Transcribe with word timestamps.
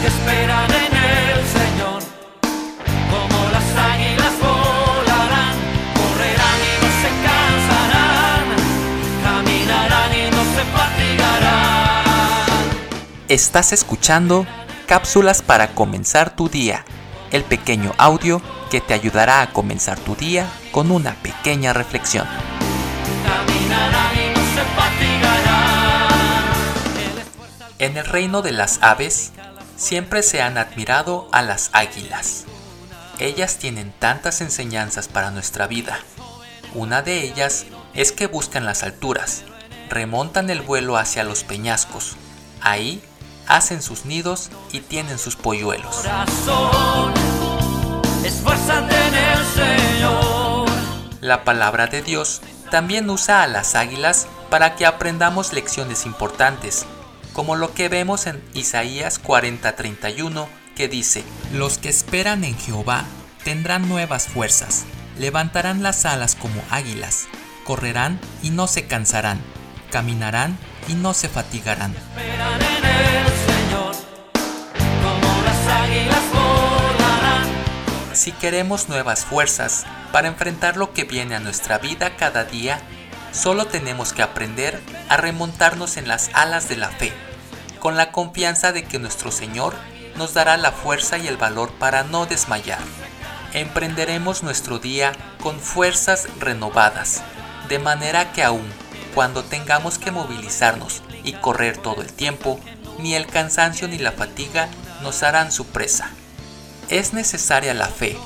que 0.00 0.06
esperan 0.06 0.70
en 0.70 0.96
el 0.96 1.46
Señor, 1.46 2.02
como 3.10 3.50
las 3.50 3.76
águilas 3.76 4.32
volarán, 4.40 5.54
correrán 5.94 6.60
y 6.64 6.72
no 6.80 6.88
se 7.02 7.10
cansarán, 7.26 8.46
caminarán 9.22 10.10
y 10.14 10.30
no 10.30 10.42
se 10.54 10.62
fatigarán. 10.76 12.04
Estás 13.28 13.72
escuchando 13.72 14.46
Cápsulas 14.86 15.42
para 15.42 15.74
comenzar 15.74 16.34
tu 16.34 16.48
día, 16.48 16.84
el 17.30 17.44
pequeño 17.44 17.92
audio 17.98 18.40
que 18.70 18.80
te 18.80 18.94
ayudará 18.94 19.42
a 19.42 19.52
comenzar 19.52 19.98
tu 19.98 20.16
día 20.16 20.46
con 20.72 20.90
una 20.90 21.14
pequeña 21.16 21.72
reflexión. 21.72 22.26
Caminarán 23.26 24.16
y 24.16 24.30
no 24.34 24.40
se 24.54 24.64
fatigarán. 24.76 25.60
En 27.78 27.96
el 27.96 28.04
reino 28.04 28.42
de 28.42 28.52
las 28.52 28.78
aves, 28.82 29.32
siempre 29.80 30.22
se 30.22 30.42
han 30.42 30.58
admirado 30.58 31.26
a 31.32 31.40
las 31.40 31.70
águilas. 31.72 32.44
Ellas 33.18 33.56
tienen 33.56 33.92
tantas 33.98 34.42
enseñanzas 34.42 35.08
para 35.08 35.30
nuestra 35.30 35.66
vida. 35.66 35.98
Una 36.74 37.02
de 37.02 37.22
ellas 37.24 37.64
es 37.94 38.12
que 38.12 38.26
buscan 38.26 38.66
las 38.66 38.82
alturas, 38.82 39.42
remontan 39.88 40.50
el 40.50 40.60
vuelo 40.60 40.98
hacia 40.98 41.24
los 41.24 41.44
peñascos. 41.44 42.16
Ahí 42.60 43.02
hacen 43.48 43.82
sus 43.82 44.04
nidos 44.04 44.50
y 44.70 44.80
tienen 44.80 45.18
sus 45.18 45.34
polluelos. 45.34 45.96
Corazón, 45.96 47.14
esfuérzate 48.22 48.94
en 48.94 49.14
el 49.14 49.46
Señor. 49.46 50.68
La 51.22 51.42
palabra 51.42 51.86
de 51.86 52.02
Dios 52.02 52.42
también 52.70 53.08
usa 53.08 53.42
a 53.42 53.46
las 53.46 53.74
águilas 53.74 54.26
para 54.50 54.76
que 54.76 54.84
aprendamos 54.84 55.52
lecciones 55.54 56.04
importantes, 56.06 56.86
como 57.32 57.56
lo 57.56 57.74
que 57.74 57.88
vemos 57.88 58.26
en 58.26 58.42
Isaías 58.54 59.20
40:31, 59.22 60.48
que 60.76 60.88
dice, 60.88 61.24
Los 61.52 61.78
que 61.78 61.88
esperan 61.88 62.44
en 62.44 62.56
Jehová 62.58 63.04
tendrán 63.44 63.88
nuevas 63.88 64.26
fuerzas, 64.28 64.84
levantarán 65.18 65.82
las 65.82 66.04
alas 66.06 66.34
como 66.34 66.62
águilas, 66.70 67.26
correrán 67.64 68.20
y 68.42 68.50
no 68.50 68.66
se 68.66 68.86
cansarán, 68.86 69.40
caminarán 69.90 70.58
y 70.88 70.94
no 70.94 71.14
se 71.14 71.28
fatigarán. 71.28 71.94
Esperan 71.94 72.60
en 72.60 72.84
el 72.84 73.26
Señor, 73.26 73.94
como 75.02 75.42
las 75.42 75.66
águilas 75.82 76.24
volarán. 76.32 77.48
Si 78.12 78.32
queremos 78.32 78.88
nuevas 78.88 79.24
fuerzas 79.24 79.86
para 80.12 80.28
enfrentar 80.28 80.76
lo 80.76 80.92
que 80.92 81.04
viene 81.04 81.34
a 81.34 81.40
nuestra 81.40 81.78
vida 81.78 82.16
cada 82.16 82.44
día, 82.44 82.80
solo 83.32 83.66
tenemos 83.66 84.12
que 84.12 84.22
aprender 84.22 84.80
a 85.08 85.16
remontarnos 85.16 85.96
en 85.96 86.08
las 86.08 86.30
alas 86.34 86.68
de 86.68 86.76
la 86.76 86.88
fe, 86.88 87.12
con 87.78 87.96
la 87.96 88.12
confianza 88.12 88.72
de 88.72 88.84
que 88.84 88.98
nuestro 88.98 89.30
Señor 89.30 89.74
nos 90.16 90.34
dará 90.34 90.56
la 90.56 90.72
fuerza 90.72 91.18
y 91.18 91.26
el 91.26 91.36
valor 91.36 91.70
para 91.72 92.02
no 92.04 92.26
desmayar. 92.26 92.80
Emprenderemos 93.52 94.42
nuestro 94.42 94.78
día 94.78 95.12
con 95.42 95.58
fuerzas 95.58 96.28
renovadas, 96.38 97.22
de 97.68 97.78
manera 97.78 98.32
que 98.32 98.42
aún 98.42 98.68
cuando 99.14 99.42
tengamos 99.42 99.98
que 99.98 100.10
movilizarnos 100.10 101.02
y 101.24 101.32
correr 101.32 101.76
todo 101.76 102.02
el 102.02 102.12
tiempo, 102.12 102.60
ni 102.98 103.14
el 103.14 103.26
cansancio 103.26 103.88
ni 103.88 103.98
la 103.98 104.12
fatiga 104.12 104.68
nos 105.02 105.22
harán 105.22 105.50
su 105.50 105.66
presa. 105.66 106.10
Es 106.88 107.12
necesaria 107.12 107.74
la 107.74 107.86
fe 107.86 108.16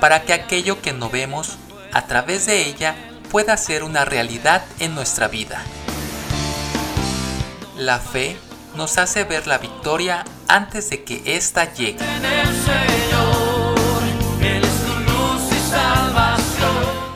para 0.00 0.22
que 0.22 0.32
aquello 0.32 0.82
que 0.82 0.92
no 0.92 1.10
vemos, 1.10 1.58
a 1.92 2.06
través 2.06 2.46
de 2.46 2.66
ella, 2.66 2.94
pueda 3.36 3.58
ser 3.58 3.82
una 3.82 4.06
realidad 4.06 4.64
en 4.78 4.94
nuestra 4.94 5.28
vida. 5.28 5.62
La 7.76 7.98
fe 7.98 8.34
nos 8.74 8.96
hace 8.96 9.24
ver 9.24 9.46
la 9.46 9.58
victoria 9.58 10.24
antes 10.48 10.88
de 10.88 11.04
que 11.04 11.20
ésta 11.36 11.70
llegue. 11.74 11.98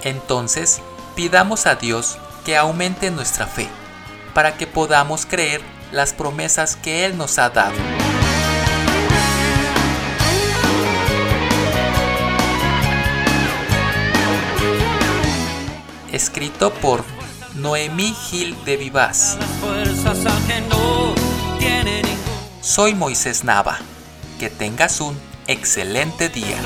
Entonces, 0.02 0.82
pidamos 1.16 1.64
a 1.64 1.76
Dios 1.76 2.18
que 2.44 2.58
aumente 2.58 3.10
nuestra 3.10 3.46
fe, 3.46 3.66
para 4.34 4.58
que 4.58 4.66
podamos 4.66 5.24
creer 5.24 5.62
las 5.90 6.12
promesas 6.12 6.76
que 6.76 7.06
Él 7.06 7.16
nos 7.16 7.38
ha 7.38 7.48
dado. 7.48 7.99
Escrito 16.22 16.70
por 16.70 17.02
Noemí 17.54 18.14
Gil 18.28 18.54
de 18.66 18.76
Vivaz. 18.76 19.38
Soy 22.60 22.94
Moisés 22.94 23.42
Nava. 23.42 23.78
Que 24.38 24.50
tengas 24.50 25.00
un 25.00 25.18
excelente 25.46 26.28
día. 26.28 26.58